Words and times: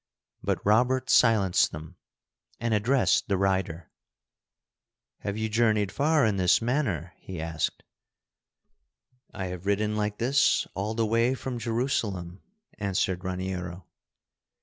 But 0.41 0.65
Robert 0.65 1.11
silenced 1.11 1.71
them, 1.71 1.95
and 2.59 2.73
addressed 2.73 3.27
the 3.27 3.37
rider. 3.37 3.91
"Have 5.19 5.37
you 5.37 5.47
journeyed 5.47 5.91
far 5.91 6.25
in 6.25 6.37
this 6.37 6.59
manner?" 6.59 7.13
he 7.19 7.39
asked. 7.39 7.83
"I 9.31 9.45
have 9.53 9.67
ridden 9.67 9.95
like 9.95 10.17
this 10.17 10.65
all 10.73 10.95
the 10.95 11.05
way 11.05 11.35
from 11.35 11.59
Jerusalem," 11.59 12.41
answered 12.79 13.23
Raniero. 13.23 13.85